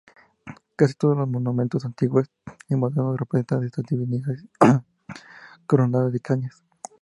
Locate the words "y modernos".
2.67-3.19